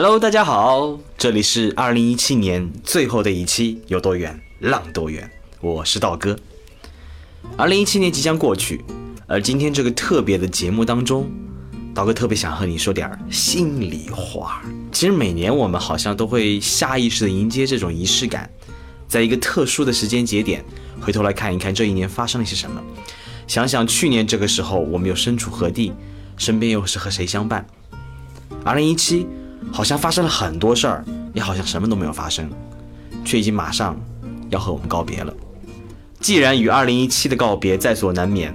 [0.00, 5.28] Hello，大家好，这里是二零一七年最后的一期，有多远浪多远，
[5.60, 6.38] 我是道哥。
[7.56, 8.84] 二零一七年即将过去，
[9.26, 11.28] 而今天这个特别的节目当中，
[11.92, 14.62] 道哥特别想和你说点心里话。
[14.92, 18.48] 其实每年我们好像都会下意识的迎接这种仪式感。
[19.08, 20.64] 在一个特殊的时间节点，
[21.00, 22.80] 回头来看一看这一年发生了些什么，
[23.48, 25.92] 想想去年这个时候我们又身处何地，
[26.36, 27.66] 身边又是和谁相伴。
[28.64, 29.26] 二零一七
[29.72, 32.50] 好像发生了很多事儿，也好像什么都没有发生，
[33.24, 33.98] 却已经马上
[34.50, 35.32] 要和我们告别了。
[36.20, 38.54] 既然与二零一七的告别在所难免，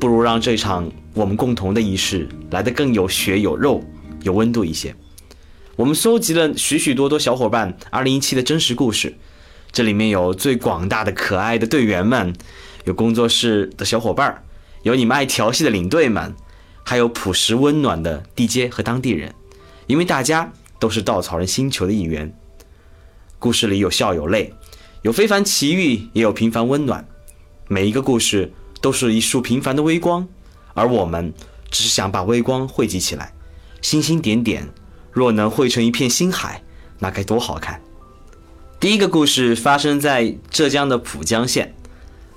[0.00, 3.82] 不如让这场我们共同的仪式来得更有血有肉、
[4.22, 4.94] 有温度一些。
[5.76, 9.14] 我们收集了许许多多小伙伴二零一七的真实故事。
[9.70, 12.34] 这里面有最广大的可爱的队员们，
[12.84, 14.42] 有工作室的小伙伴儿，
[14.82, 16.34] 有你们爱调戏的领队们，
[16.82, 19.34] 还有朴实温暖的地接和当地人，
[19.86, 22.32] 因为大家都是稻草人星球的一员。
[23.38, 24.52] 故事里有笑有泪，
[25.02, 27.06] 有非凡奇遇，也有平凡温暖。
[27.68, 30.26] 每一个故事都是一束平凡的微光，
[30.74, 31.32] 而我们
[31.70, 33.32] 只是想把微光汇集起来，
[33.82, 34.68] 星星点点，
[35.12, 36.62] 若能汇成一片星海，
[36.98, 37.80] 那该多好看！
[38.80, 41.74] 第一个故事发生在浙江的浦江县，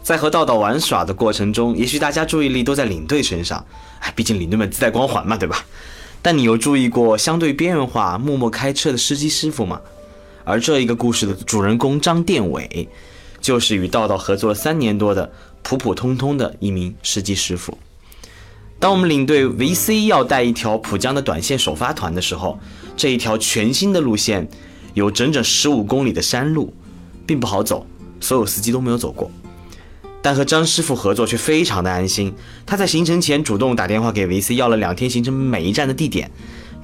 [0.04, 3.66] 在和道道玩耍的过程中，也许大家注意力都在领队身上，
[4.00, 5.66] 哎，毕竟领队们自带光环嘛，对吧？
[6.22, 9.82] 但你有注意过相对边缘化、默默开车的司机师傅吗？
[10.44, 12.88] 而这一个故事的主人公张殿伟，
[13.40, 15.32] 就是与道道合作了三年多的
[15.62, 17.78] 普普通通的一名司机师傅。
[18.80, 22.60] 当我们领队 VC 要带一条浦江的短线首发团的时候，
[22.96, 24.48] 这一条全新的路线。
[24.96, 26.74] 有整整十五公里的山路，
[27.26, 27.86] 并不好走，
[28.20, 29.32] 所有司机都没有走过。
[30.22, 32.34] 但和张师傅合作却非常的安心。
[32.66, 36.30] 他在行程前主动打电话给维 C 要了两天行程每一站的地点，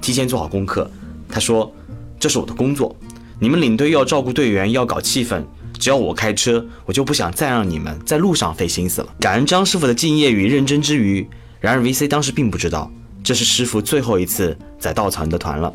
[0.01, 0.90] 提前做好功课。
[1.28, 1.73] 他说
[2.19, 2.96] ：“这是我的工作，
[3.40, 5.44] 你们领队要照顾队员，要搞气氛，
[5.78, 11.28] 只要我开车，我就不想再让你们在路上费心思了。”感恩张师傅的敬业与认真之余，
[11.59, 12.91] 然而 VC 当时并不知道，
[13.23, 15.73] 这是师傅最后一次在稻草人的团了。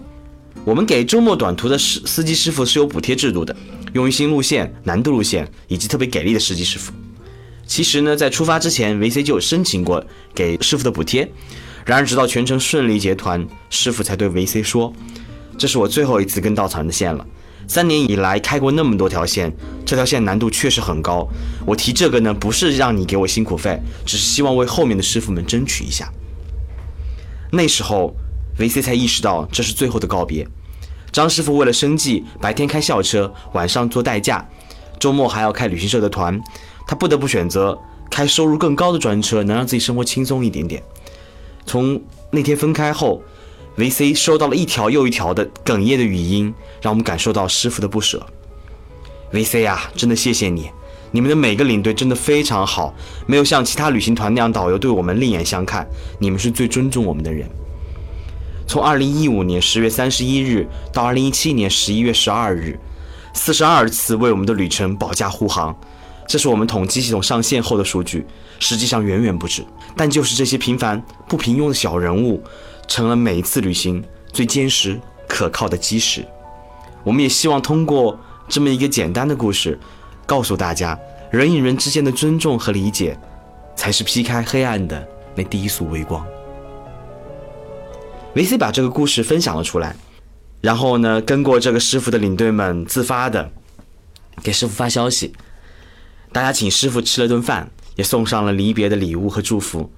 [0.65, 3.55] 我们给周末短途的司司机师傅是有补贴制度的，
[3.93, 6.93] 用于新路线、难度路线以及特别给力的司机师傅。
[7.71, 10.05] 其实呢，在出发之前，VC 就有申请过
[10.35, 11.31] 给师傅的补贴。
[11.87, 14.93] 然而，直到全程顺利结团，师傅才对 VC 说
[15.57, 17.25] ：“这是我最后一次跟稻草人的线了。
[17.69, 19.55] 三年以来开过那么多条线，
[19.87, 21.25] 这条线难度确实很高。
[21.65, 26.13] 我提这个呢，不是让你给我辛苦费，只是希望为后面的师傅们争取一下。”
[27.53, 28.13] 那时候。
[28.59, 30.47] 维 C 才意识到这是最后的告别。
[31.13, 34.47] 张师傅为了生计，白天开校车，晚上做代驾，
[34.99, 36.39] 周末还要开旅行社的团，
[36.91, 37.79] 他不得不选择
[38.11, 40.83] 开收入更高的专车，能让自己生活轻松一点点。
[41.65, 42.03] 从
[42.33, 43.23] 那天分开后，
[43.77, 46.53] 维 C 收到了一条又一条的哽咽的语音，
[46.83, 48.27] 让我们感受到师傅的不舍。
[49.31, 50.69] 维 C 啊，真的谢谢你，
[51.13, 52.93] 你们的每个领队真的非常好，
[53.25, 55.87] 没有像其他旅行团那样导游对我们另眼相看，
[56.19, 57.49] 你们是最尊重我们的人。
[58.67, 62.77] 从二零一五年十月三十一日到二零一七年十一月十二日，
[63.33, 65.73] 四十二次为我们的旅程保驾护航，
[66.31, 68.25] 这是我们统计系统上线后的数据，
[68.61, 69.65] 实际上远远不止。
[69.97, 72.41] 但就是这些平凡不平庸的小人物，
[72.87, 74.01] 成了每一次旅行
[74.33, 74.97] 最坚实
[75.27, 76.25] 可靠的基石。
[77.03, 78.17] 我们也希望通过
[78.49, 79.77] 这么一个简单的故事，
[80.25, 80.97] 告诉大家，
[81.33, 83.19] 人与人之间的尊重和理解，
[83.75, 85.05] 才是劈开黑暗的
[85.35, 86.25] 那第一束微光。
[88.35, 89.97] 维 C 把这个故事分享了出来，
[90.61, 93.51] 然后呢，跟过这个师傅的领队们自发的
[94.45, 95.33] 给师傅发消息，
[96.33, 99.91] 大家请师傅吃了顿饭，也送上了离别的礼物和祝福。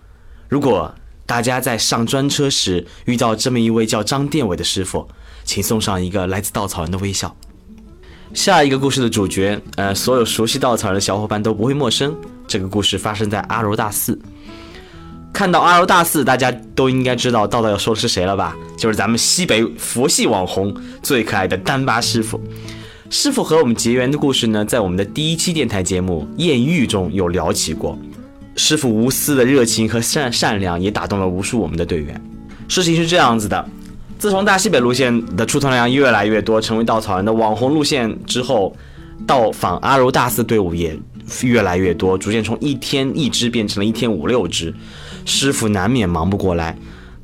[0.49, 0.95] 如果
[1.27, 5.09] 大家在上专车时遇到这么一位叫张殿伟的师傅，
[5.45, 7.35] 请送上一个来自稻草人的微笑。
[8.35, 12.17] 下一个故事的主角，呃，所有熟悉稻草人的小伙伴都不会陌生。
[12.49, 14.19] 这个故事发生在阿柔大寺。
[15.33, 18.57] 看到阿柔大寺，大家都应该知道道道要说的是谁了吧？
[18.77, 22.39] 就是咱们西北佛系网红最可爱的丹巴师傅。
[23.13, 27.97] 师傅和我们结缘的故事呢，在我们的第一期电台节目《艳遇》中有聊起过。
[28.57, 32.19] 师傅无私的热情和善善良也打动了无数我们的队员。
[32.69, 33.69] 事情是这样子的，
[34.19, 38.75] 自从大西北路线的出团量越来越多，成为稻草人的网红路线之后，
[39.27, 40.99] 到访阿柔大寺队伍也
[41.43, 44.75] 越来越多，逐渐从一天一支变成了一天五六支，
[45.27, 46.75] 师傅难免忙不过来。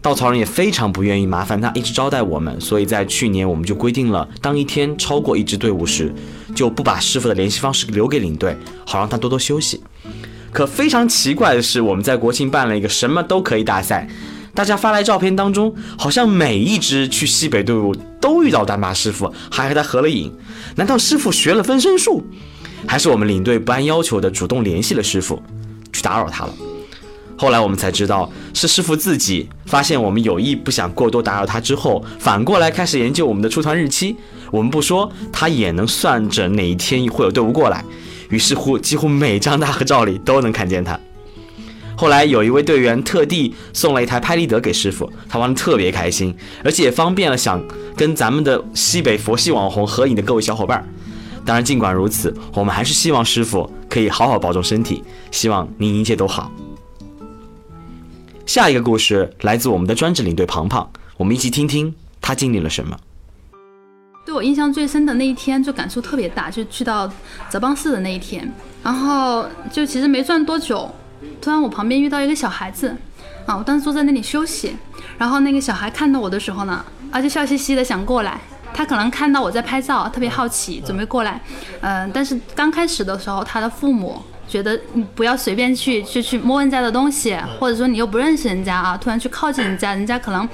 [0.00, 6.14] 稻草人也非常不愿意麻烦他一直招待我们，所以在去年我们就规定了，当一天超过一支队伍时，
[6.54, 8.56] 就不把师傅的联系方式留给领队，
[8.86, 9.82] 好让他多多休息。
[10.52, 14.08] 可非常奇怪的是，我们在国庆办了一个什么都可以大赛，
[14.54, 20.32] 大家发来照片当中，好像每一支去西北队伍都遇到丹巴师傅，还和他合了影。
[20.76, 22.24] 难道师傅学了分身术，
[22.86, 25.42] 还是我们领队不按要求的主动联系了师傅，
[25.92, 26.54] 去打扰他了？
[27.38, 34.16] 后来我们才知道，是师傅自己发现我们有意不想过多打扰他之后，反过来开始研究我们的出团日期。
[34.50, 37.84] 我们不说，他也能算着哪一天会有队伍过来。
[38.30, 40.98] 于是乎，几乎每张大合照里都能看见他。
[41.96, 47.62] 后来有一位队员特地送了一台拍立得给师傅，他玩的特别开心，而且也方便了想
[47.96, 50.84] 跟咱们的西北佛系网红合影的各位小伙伴。
[51.44, 56.50] 当然，尽管如此，我们还是希望师傅可以好好保重身体，希望您一切都好。
[58.58, 62.98] 下一个故事来自我们的专职领队庞庞，我们一起听听他经历了什么。
[64.26, 67.08] 对我印象最深的那一天，就感触特别大，就去到
[67.48, 68.52] 泽邦寺的那一天。
[68.82, 70.92] 然后就其实没转多久，
[71.40, 72.88] 突然我旁边遇到一个小孩子，
[73.46, 74.74] 啊，我当时坐在那里休息。
[75.16, 78.40] 然后那个小孩看到我的时候呢，啊，就笑嘻嘻的想过来。
[78.74, 81.40] 他可能看到我在拍照，特别好奇，准备过来。
[81.82, 90.48] 嗯，但是刚开始的时候，他的父母觉得你不要随便去去去摸人家的东西，或者说你又不认识人家啊，突然去靠近人家，人家可能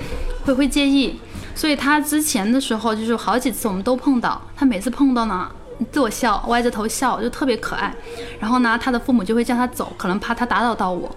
[0.44, 1.18] 会会介意。
[1.54, 5.48] 所以他之前的时候就是好几次我们都碰到，他每次碰到呢，
[5.92, 7.94] 对我笑，歪着头笑，就特别可爱。
[8.40, 11.08] 然后呢，他的父母就会叫他走，可能怕他打扰到我。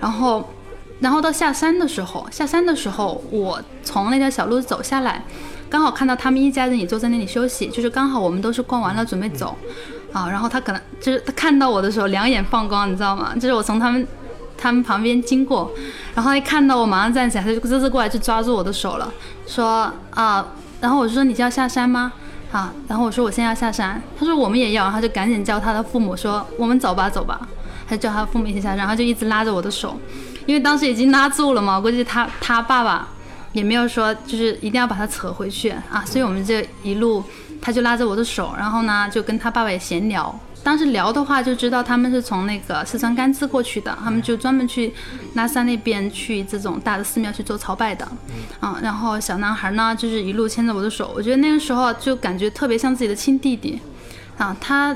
[0.00, 0.52] 然后，
[0.98, 5.22] 然后到下山的时候，下山的时候，我从那条小路走下来，
[5.70, 9.56] 刚好看到他们一家人也坐在那里休息，就是刚好我们都是逛完了准备走，
[10.16, 13.32] 啊，然后他可能就是他看到我的时候两眼放光，你知道吗？
[13.34, 14.06] 就是我从他们。
[14.58, 15.70] 他们旁边经过，
[16.14, 19.12] 然后一看到我马上站起来，他就这次过来就抓住我的手了，
[19.46, 20.46] 说啊，
[20.80, 22.10] 然后我就说你就要下山吗？
[22.50, 27.38] 啊，然后我说我现在要下山，他说我们也要，然后就赶紧叫他的父母说我们走吧走吧，
[27.86, 29.94] 他就叫他父母一起下山，然后就一直拉着我的手，
[30.46, 33.06] 因为当时已经拉住了嘛，估计他他爸爸
[33.56, 37.24] 也没有说就是一定要把他扯回去啊，所以我们这一路
[37.60, 40.38] 他就拉着我的手，然后呢就跟他爸爸也闲聊。
[40.62, 44.92] 当时聊的话就知道他们是从那个四川甘孜过去的，他们就专门去
[45.34, 48.06] 拉萨那边去这种大的寺庙去做朝拜的，
[48.60, 53.80] 啊，然后小男孩呢就是一路牵着我的手，我觉得那个时候就感觉特别像自己的亲弟弟，
[54.36, 54.94] 啊，他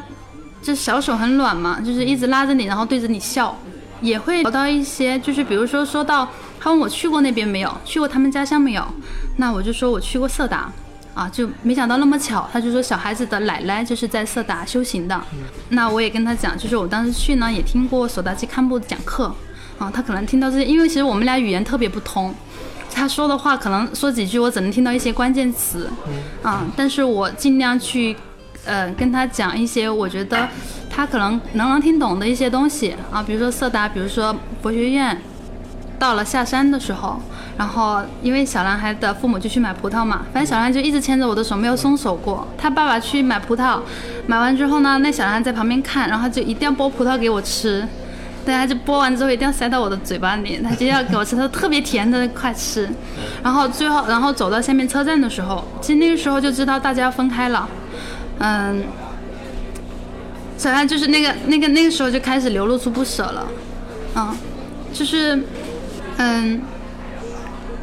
[0.61, 3.57] 这小手很软嘛，就是一直拉着你，然后对着你笑，
[4.01, 6.29] 也会聊到一些，就是比如说说到
[6.61, 8.85] 他问我去过那边没有，去过他们家乡没有，
[9.39, 10.71] 那我就说我去过色达。
[11.13, 15.21] 啊，就没想到那么巧，他就说小孩子的奶奶就是在色达修行的。
[15.71, 19.35] 那我也跟他讲，就是我当时去呢，也听过索达基堪布讲课。
[19.77, 22.33] 啊，他可能听到这些，因为其实我们俩语言特别不通，
[22.95, 25.91] 他说的话可能说几句，我只能听到一些关键词。
[26.45, 28.17] 啊，但是我尽量去，
[28.65, 30.49] 呃，跟他讲一些我觉得
[30.89, 32.95] 他可能能能听懂的一些东西。
[33.11, 35.21] 啊，比如说色达，比如说佛学院。
[36.01, 37.21] 到了下山的时候，
[37.59, 42.49] 然后因为小男孩的父母就去买葡萄嘛，反正小男孩就一直牵着我的手，没有松手过。
[42.57, 43.79] 他爸爸去买葡萄，
[44.27, 47.87] 买完之后呢，那小男孩在旁边看，然后就一定要剥葡萄给我吃。
[48.47, 52.89] 对，他就剥完之后一定要塞到我的嘴巴里，他就要给我吃，他特别甜的快吃。
[53.43, 57.69] 然后最后，然后走到下面车站的时候，其实那个时候就知道大家要分开了。
[58.39, 58.83] 嗯，
[60.57, 63.47] 小孩就是那个那个那个时候就开始流露出不舍了，
[64.17, 64.35] 嗯，
[64.95, 65.39] 就是。
[66.23, 66.61] 嗯，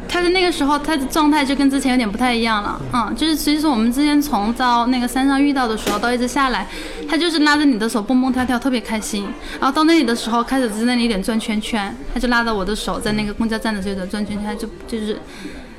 [0.08, 2.80] 他的那个时候，他的状态就跟之前有点不太一样了。
[2.92, 6.68] 嗯，就是其实我们之前从到那个山上遇到的时候，到一直下来，
[7.08, 9.26] 他就是拉着你的手蹦蹦跳跳，特别开心。
[9.58, 15.20] 然后到那里的时候，开始在那里有点转圈圈，他就拉着我的手在那个公交站的这个转圈圈，就就是，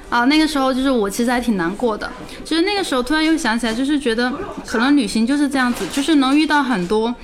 [0.09, 2.11] 啊，那个时候就是我其实还挺难过的。
[2.43, 4.29] 就是那个时候突然又想起来，就是觉得
[4.65, 7.15] 可能旅行就是这样子，就是能遇到很多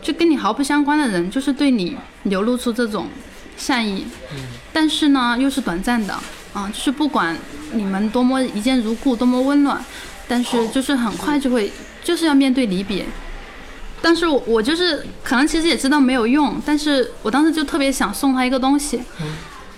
[0.00, 3.06] 就跟你毫不相关的人，就是对你流露出这种。
[3.56, 4.06] 善意，
[4.72, 6.14] 但是呢，又是短暂的
[6.52, 7.36] 啊，就是不管
[7.72, 9.82] 你们多么一见如故，多么温暖，
[10.26, 13.04] 但是就是很快就会，就是要面对离别。
[14.02, 19.00] 但是我我就是可能其实也知道没有用，但是我当时就特别想送他一个东西，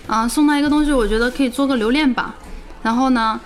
[0.05, 2.35] 啊，送他一个东西，我觉得可以做个留恋吧。
[2.83, 3.39] 然后呢，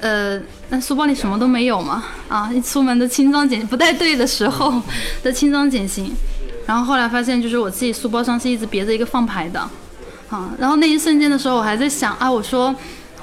[0.00, 4.82] 呃，那书包里什么都没有嘛，啊，一出门的轻装简不带队的时候
[5.22, 6.12] 的轻装简行。
[6.68, 9.58] 然后后来发现就是我自己书包上是一直别着一个放牌的，
[10.28, 12.76] 啊，然后那一瞬间的时候我还在想啊，我说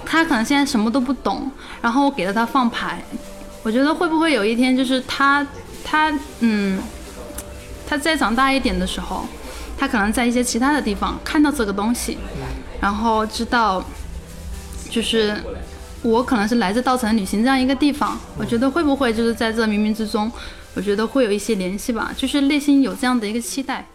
[0.03, 3.03] 他可能现在什么都不懂，然后我给了他放牌，
[3.61, 5.45] 我觉得会不会有一天就是他
[5.83, 6.81] 他嗯，
[7.87, 9.27] 他再长大一点的时候，
[9.77, 12.17] 他可能在一些其他的地方看到这个东西，
[12.81, 13.85] 然后知道
[14.89, 15.35] 就是。
[16.01, 20.31] 我可能是来自稻城旅行这样一个地方，我觉得会不会就是在这冥冥之中，
[20.75, 23.87] 我觉得会有一些联系吧，就是内心有这样的一个期待。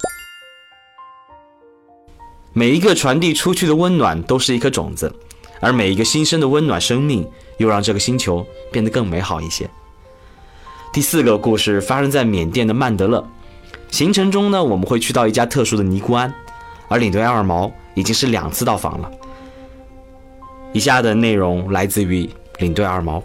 [2.54, 5.14] 每一个传递出去的温暖都是一颗种子，
[5.60, 9.68] 而每一个新生的温暖生命又让这个星球变得更美好一些。
[10.90, 13.24] 第四个故事发生在缅甸的曼德勒，
[13.90, 16.32] 行程中呢，我们会去到一家特殊的尼姑庵，
[16.88, 19.10] 而领队二毛已经是两次到访了。
[20.72, 23.22] 以下的内容来自于领队二毛。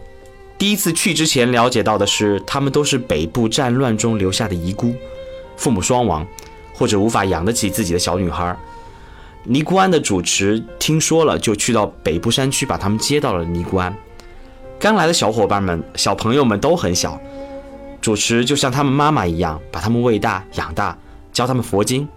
[0.57, 4.95] 第一次去之前了解到的是，他们都是北部战乱中留下的遗孤，
[5.57, 6.25] 父母双亡，
[6.73, 8.55] 或者无法养得起自己的小女孩。
[9.43, 13.95] 尼姑庵的主持听说了，就去到北部山区把他们接到了尼姑庵。
[14.79, 17.19] 刚来的小伙伴们、小朋友们都很小，
[18.01, 20.97] 主持就像他们妈妈一样，把他们喂大、养大，
[21.31, 22.07] 教他们佛经。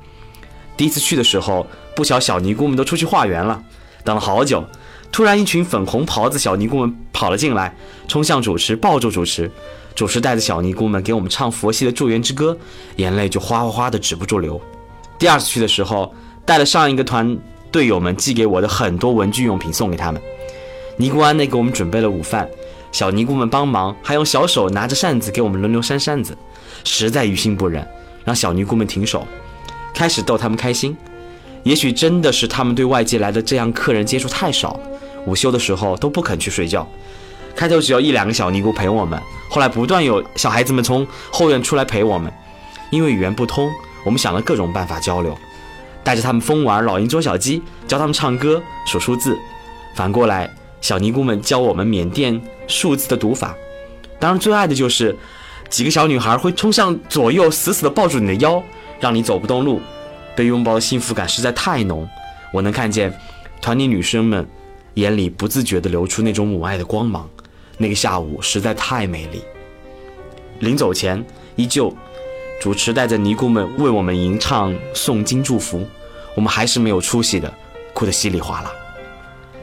[0.76, 3.62] 第一次去的时候，不巧小尼姑们都出去化缘了，
[4.04, 4.64] 等了好久。
[5.10, 7.74] 突然，一群粉红袍子小尼姑们跑了进来，
[8.06, 9.50] 冲向主持，抱住主持。
[9.94, 12.56] 主持带着小尼姑们给我们唱佛系的祝愿之歌，
[12.96, 14.60] 眼泪就哗哗哗的止不住流。
[15.18, 16.14] 第二次去的时候，
[16.46, 17.36] 带了上一个团
[17.72, 20.22] 队友们寄给我的很多文具用品送给他们。
[20.96, 22.48] 尼姑庵内给我们准备了午饭，
[22.92, 26.38] 小尼姑们帮忙，还用小手拿着扇子给我们轮流扇扇子，
[26.84, 27.84] 实在于心不忍，
[28.24, 29.26] 让小尼姑们停手，
[29.92, 30.96] 开始逗他们开心。
[31.64, 34.78] 也许真的是他们对外界来的这样客人接触太少。
[35.28, 36.88] 午休的时候都不肯去睡觉，
[37.54, 39.20] 开头只有一两个小尼姑陪我们，
[39.50, 42.32] 后来不断有小孩子们从后院出来陪我们。
[42.90, 43.70] 因为语言不通，
[44.06, 45.36] 我们想了各种办法交流，
[46.02, 49.36] 带着他们疯玩老鹰捉小鸡，教他们唱歌、数数字。
[49.94, 53.54] 反过来，小尼姑们教我们缅甸数字的读法。
[54.18, 55.14] 当然，最爱的就是
[55.68, 58.62] 几个小女孩会冲向左右，死死地抱住你的腰，
[58.98, 59.82] 让你走不动路。
[60.34, 62.08] 被拥抱的幸福感实在太浓，
[62.54, 63.12] 我能看见
[63.60, 64.48] 团里女生们。
[64.98, 67.30] 眼里不自觉地流出那种母爱的光芒，
[67.76, 69.40] 那个下午实在太美丽。
[70.58, 71.24] 临走前，
[71.54, 71.94] 依旧
[72.60, 75.86] 主持带着尼姑们为我们吟唱诵经祝福，
[76.34, 77.52] 我们还是没有出息的，
[77.92, 78.72] 哭得稀里哗啦。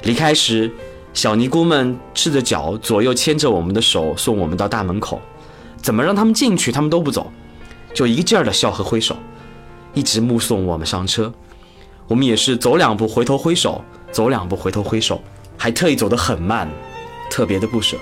[0.03, 0.71] 离开时，
[1.13, 5.21] 小尼姑们赤着脚左右牵着我们的手送我们到大门口，
[5.81, 7.29] 怎么让他们进去，他们都不走，
[7.93, 9.17] 就一个劲儿的笑和挥手，
[9.93, 11.33] 一直目送我们上车。
[12.07, 13.83] 我们也是走两步回头挥手。
[14.15, 15.21] 走两步，回头挥手，
[15.57, 16.69] 还特意走得很慢，
[17.29, 17.97] 特别的不舍。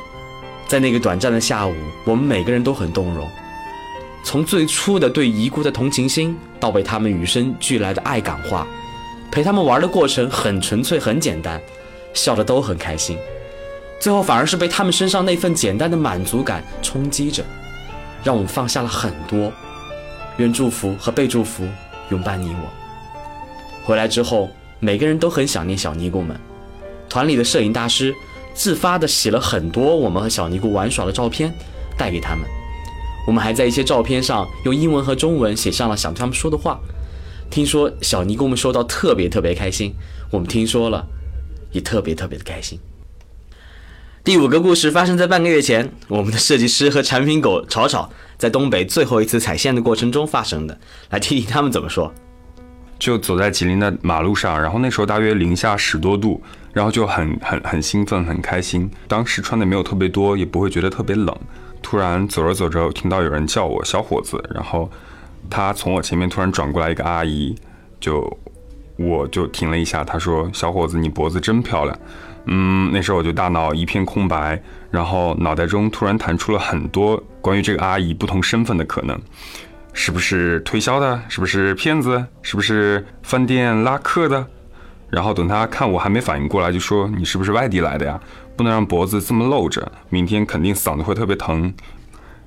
[0.67, 1.73] 在那个短暂的下午，
[2.05, 3.27] 我们每个人都很动容。
[4.23, 8.67] 从最初的对遗孤的同情心，到被他们与生俱来的爱感化，
[9.31, 11.59] 陪他们玩的过程很纯粹、很简单，
[12.13, 13.17] 笑得都很开心。
[13.99, 17.43] 最后反而是被他们身上那份简单的满足感冲击着，
[18.23, 19.51] 让我们放下了很多。
[20.37, 21.67] 愿祝福和被祝福
[22.09, 22.69] 永伴你我。
[23.83, 24.47] 回来之后。
[24.83, 26.37] 每个人都很想念小尼姑们，
[27.07, 28.13] 团里的摄影大师
[28.53, 31.49] 自发的洗了很多我们和小尼姑玩耍的照片，
[31.97, 32.43] 带给他们。
[33.25, 36.77] 我们还在一些照片上用英文和中文写上了想对他们说的话。
[37.49, 39.95] 听说小尼姑们收到特别特别开心，
[40.29, 41.07] 我们听说了，
[41.71, 42.77] 也特别特别的开心。
[44.21, 50.77] 第五个故事发生在半个月前，我们的设计师和产品狗吵吵在东北最后一次踩线的过程中发生的，
[51.09, 52.13] 来听听他们怎么说。
[53.03, 56.41] 就走在吉林的马路上，然后那时候大约零下十多度，
[56.71, 58.89] 然后就很很很兴奋，很开心。
[59.09, 61.37] 当时穿的没有特别多，也不会觉得特别冷。
[61.81, 64.89] 突然走着走着，听到有人叫我小伙子，然后
[65.49, 67.53] 他从我前面突然转过来一个阿姨，
[67.99, 68.37] 就
[68.95, 70.01] 我就停了一下。
[70.05, 71.99] 他说：“小伙子，你脖子真漂亮。”
[72.47, 79.19] 嗯，那时候我就大脑一片空白，然后脑袋中突然弹出了很多关于这个阿姨不同身份的可能。
[79.93, 81.21] 是不是推销的？
[81.29, 82.25] 是不是骗子？
[82.41, 84.45] 是不是饭店拉客的？
[85.09, 88.19] 然后等他看我还没反应过来，就说：“你是不是外地来的呀？
[88.57, 91.71] 不能让脖子这么露着，明天肯定嗓子会特别疼。”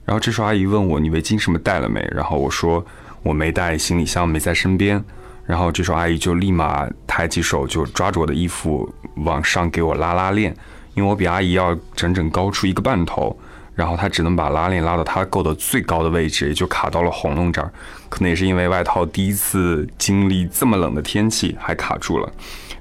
[0.05, 2.85] 然后这时候阿姨问我：“你围巾什么带了没？”然后我说
[3.23, 5.03] ：“我没带行李箱，没在身边。”
[5.47, 10.53] 然后这时候阿姨就立马抬起手就抓着我的衣服往上给我拉拉链，
[10.95, 13.39] 因为我比阿姨要整整高出一个半头。
[13.77, 17.71] 然后他只能把拉链拉到他够的最高的位置，也就卡到了喉咙这儿。
[18.09, 22.29] 可能也是因为外套第一次经历这么冷的天气，还卡住了。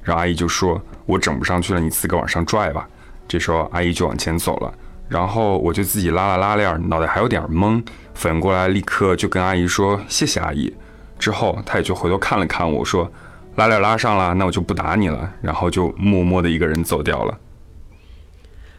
[0.02, 2.88] 然后阿姨就说：“我整不上去了，你自个往上拽吧。”
[3.28, 4.74] 这时候阿姨就往前走了，
[5.10, 7.84] 然后我就自己拉了拉链，脑袋还有点懵，
[8.14, 10.74] 反应过来立刻就跟阿姨说：“谢谢阿姨。”
[11.20, 13.12] 之后，她也就回头看了看我说
[13.58, 17.38] ：“拉链拉上了，那我就不打你了。”然后就默默的一个人走掉了。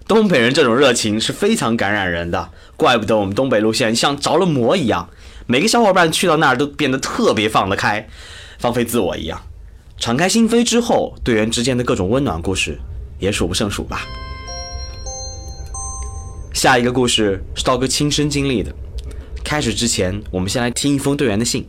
[0.09, 5.09] 东北人这种热情是非常感染人的，怪不得我们东北路线像着了魔一样，
[5.47, 8.09] 每个小伙伴去到那儿都变得特别放得开，
[8.59, 9.43] 放飞自我一样，
[9.99, 12.79] 敞开心扉之后，队员之间的各种温暖故事
[13.19, 14.07] 也数不胜数吧。
[16.55, 18.73] 下一个故事是道哥亲身经历的。
[19.45, 21.69] 开始之前，我们先来听一封队员的信。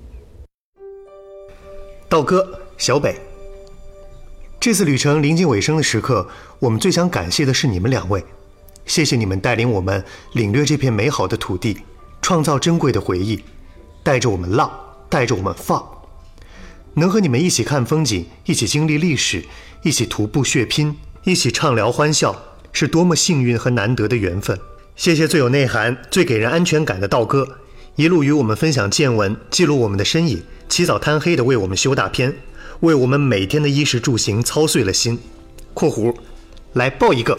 [2.07, 3.15] 道哥，小北，
[4.67, 6.27] 这次旅程临近尾声的时刻，
[6.59, 8.21] 我们最想感谢的是你们两位，
[8.85, 11.77] 谢谢你们带领我们领略这片美好的土地，
[12.21, 13.41] 创造珍贵的回忆，
[14.03, 14.69] 带着我们浪，
[15.07, 15.81] 带着我们放，
[16.95, 19.45] 能和你们一起看风景，一起经历历史，
[19.83, 22.35] 一起徒步血拼，一起畅聊欢笑，
[22.73, 24.59] 是多么幸运和难得的缘分。
[24.97, 27.59] 谢谢最有内涵、最给人安全感的道哥，
[27.95, 32.35] 一路与我们分享见闻，记录我们的身影，起早贪黑的为我们修大片，
[32.81, 35.19] 为我们每天的衣食住行操碎了心。
[35.73, 36.15] （括弧）
[36.73, 37.37] 来抱一个。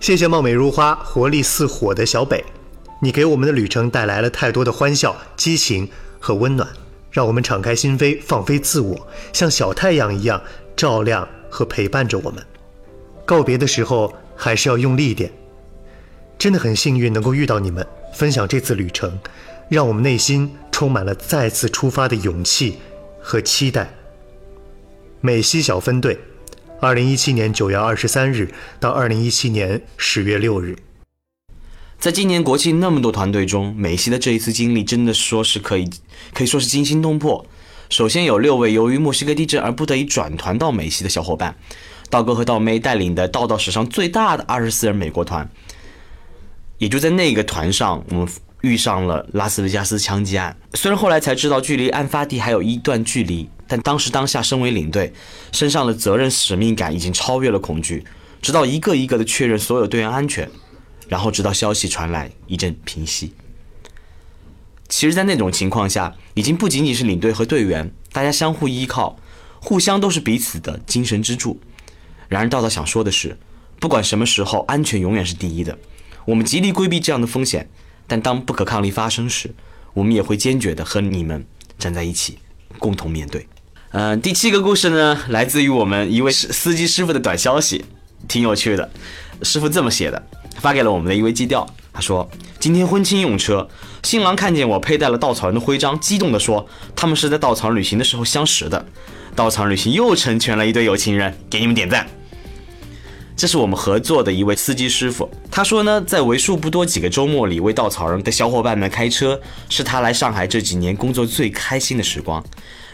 [0.00, 2.44] 谢谢貌美如花、活力似火的小北，
[3.00, 5.88] 你给我们的旅程带来了太多的欢笑、激情
[6.20, 6.68] 和温暖，
[7.10, 10.42] 让我们敞开心扉，放飞自我，像小太阳一样
[10.76, 12.44] 照亮和陪伴着我们。
[13.24, 15.32] 告别的时候还是要用力一点。
[16.36, 19.18] 真的很幸运能够遇到你们，分享这次旅程，
[19.70, 22.78] 让我们内心充满了再次出发的勇气
[23.22, 23.94] 和期待。
[25.26, 26.18] 美西小分队，
[26.82, 30.76] 二零一七年九月二十三日到二零一七年十月六日。
[31.98, 35.88] 在今年国庆那么多团队中，美西的这一次经历真的说是可以，
[36.34, 37.46] 可以说是惊心动魄。
[37.88, 41.56] 首先有六位由于墨西哥地震而不得已转团到美西的小伙伴，
[42.10, 45.50] 道哥和道妹带领的道道史上最大的二十四人美国团。
[46.76, 48.28] 也就在那个团上，我们
[48.60, 50.54] 遇上了拉斯维加斯枪击案。
[50.74, 55.12] 虽然后来才知道距离案发地还有一段距离，但当时当下身为领队，
[55.52, 58.04] 身上的责任使命感已经超越了恐惧。
[58.42, 60.50] 直到一个一个的确认所有队员安全，
[61.08, 63.32] 然后直到消息传来一阵平息。
[64.86, 69.18] 其实，在那种情况下，已经不仅仅是领队和队员，大家相互依靠，
[69.60, 71.58] 互相都是彼此的精神支柱。
[72.28, 73.38] 然而，道道想说的是，
[73.80, 75.78] 不管什么时候，安全永远是第一的。
[76.26, 77.68] 我们极力规避这样的风险，
[78.06, 79.54] 但当不可抗力发生时，
[79.94, 81.46] 我们也会坚决的和你们
[81.78, 82.38] 站在一起，
[82.78, 83.48] 共同面对。
[83.96, 87.84] 嗯，第七个故事呢，来自于我们一位司司机师傅的短消息，
[88.26, 88.90] 挺有趣的。
[89.42, 90.20] 师傅这么写的，
[90.56, 91.64] 发给了我们的一位基调。
[91.92, 92.28] 他说
[92.58, 93.68] ：“今天婚庆用车，
[94.02, 98.84] 新郎看见我佩戴了稻草人的徽章，激动地说，他们是在稻草旅行的时候相识的。
[99.36, 102.04] 稻草旅行又成全了一对有情人，给你们点赞。”
[103.36, 112.44] 这是我们合作的一位司机师傅，他说呢，在为数不多几个周末里为稻草人的小伙伴们开车，是他来上海这几年工作最开心的时光。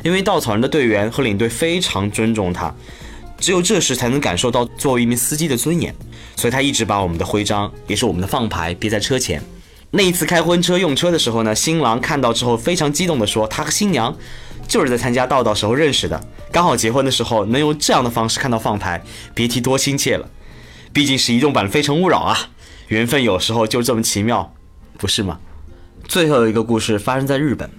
[0.02, 2.74] 因为稻草人的队员和领队非常尊重他，
[3.38, 5.94] 只有这时才能感受到作为一名司机的尊严。
[6.36, 9.42] 所以他一直把我们的徽章，也是我们的放牌别在车前。
[9.90, 14.16] 那一次开婚车用车的时候呢，新郎看到之后非常激动地说，他和新娘
[14.66, 16.18] 就是在参加道道时候认识的。
[16.50, 19.02] 刚好结婚的时候能用这样的方式看到放牌，
[19.34, 20.28] 别提多亲切了。
[20.92, 22.38] 毕竟是移动版《非诚勿扰》啊，
[22.88, 24.54] 缘分有时候就这么奇妙，
[24.96, 25.38] 不是吗？
[26.08, 27.70] 最后一个故事发生在日本。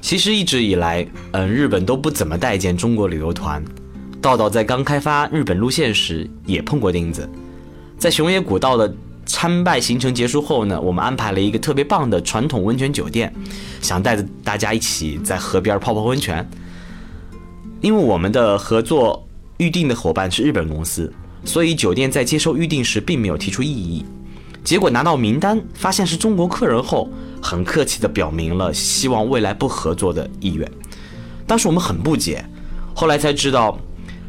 [0.00, 3.62] 其实一直以来，嗯，日本都不怎么待见中国旅游团。
[4.20, 7.28] 道道在刚开发日本路线时也碰过钉子。
[7.98, 8.92] 在熊野古道的
[9.26, 13.32] 参拜行程结束后呢，我们安排了一个特别棒的传统温泉酒店，
[13.80, 16.48] 想带着大家一起在河边泡泡温泉。
[17.80, 19.24] 因为我们的合作
[19.58, 21.12] 预定的伙伴是日本公司，
[21.44, 24.04] 所以酒店在接受预定时并没有提出异议。
[24.68, 27.08] 结果拿到名单，发现是中国客人后，
[27.40, 30.70] 很客气地表明了希望未来不合作的意愿。
[31.46, 32.44] 当时我们很不解，
[32.94, 33.78] 后来才知道，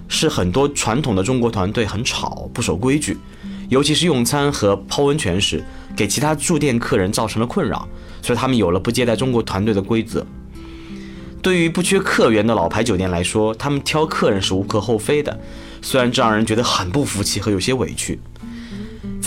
[0.08, 3.18] 是很多传统的中国团队很吵，不守规矩，
[3.68, 5.62] 尤其是用餐和泡温泉时，
[5.94, 7.86] 给其他住店客人造成了困扰，
[8.22, 10.26] 所以他们有了不接待中国团队的规则。
[11.42, 15.38] 对于不缺客源的老牌酒店来说，他们挑客人是无可厚非的。
[15.82, 18.18] 虽然这让人觉得很不服气和有些委屈。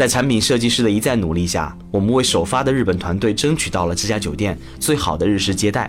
[0.03, 5.88] 在产品设计师的一再努力下，我们为首发的日本团队争取到了这家酒店最好的日式接待。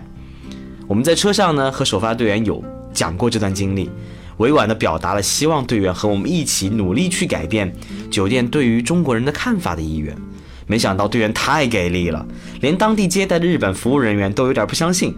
[0.87, 3.89] 我们在车上呢和首发队员有讲过这段经历，
[4.37, 7.73] 委婉地表达了希望队员和我们一起努力去改变
[8.11, 10.15] 酒店对于中国人的看法的意愿。
[10.67, 12.23] 没想到队员太给力了，
[12.61, 15.15] 连当地接待的日本服务人员都有点不相信。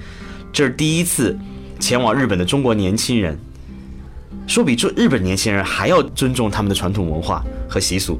[0.54, 1.38] 这是第一次
[1.82, 3.38] 前往日本的中国年轻人，
[4.48, 8.18] 说比这日本年轻人还要尊重他们的传统文化和习俗。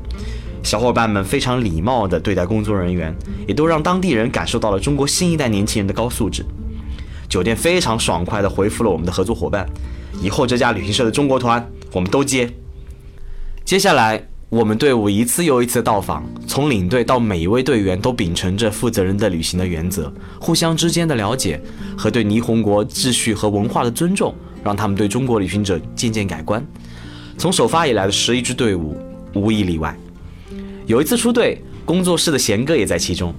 [0.66, 3.16] 小伙伴们非常礼貌地对待工作人员，
[3.48, 6.44] 也都让当地人感受到了中国新一代年轻人的高素质。
[7.30, 9.64] 酒店非常爽快地回复了我们的合作伙伴，
[10.20, 12.50] 以后这家旅行社的中国团我们都接。
[13.64, 21.62] 接下来，我们队伍一次又一次到访，从领队到每一位队员都秉承着负责人的旅行的原则，互相之间的了解
[21.96, 26.66] 和对霓虹国秩序和文化的尊重，让他们对中国旅行者渐渐改观。
[27.38, 28.98] 从首发以来的十一支队伍
[29.36, 29.96] 无一例外。
[30.88, 33.34] 有一次出队，工作室的贤哥也在其中。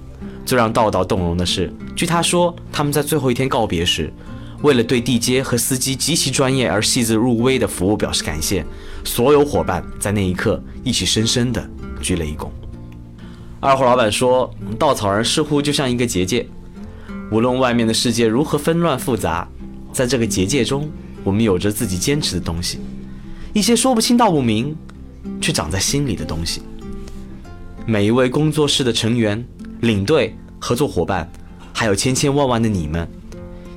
[0.45, 4.11] 最让道道动容的是，据他说，他们在最后一天告别时，
[4.61, 8.65] 为了对地接和司机极其专业而细致入微的服务表示感谢，
[9.03, 11.69] 所有伙伴在那一刻一起深深的
[12.01, 12.49] 鞠了一躬。
[13.59, 16.47] 二货老板说，稻草人似乎就像一个结界，
[17.31, 19.47] 无论外面的世界如何纷乱复杂，
[19.91, 20.89] 在这个结界中，
[21.25, 22.79] 我们有着自己坚持的东西，
[23.53, 24.73] 一些说不清道不明，
[25.41, 26.61] 却长在心里的东西。
[27.87, 29.43] 每一位工作室的成员。
[29.81, 31.29] 领队、合作伙伴，
[31.71, 33.07] 还有千千万万的你们，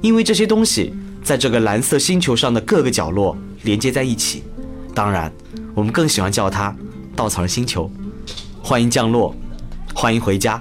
[0.01, 4.42] 因为这些东西在这个蓝色星球上的各个角落连接在一起。
[4.94, 5.31] 当然，
[5.75, 6.75] 我们更喜欢叫它
[7.14, 7.90] “稻草人星球”。
[8.64, 9.35] 欢迎降落，
[9.94, 10.61] 欢迎回家。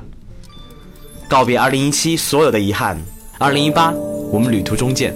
[1.30, 3.02] 告别2017所有的遗憾
[3.40, 3.94] ，2018
[4.30, 5.16] 我们旅途中见。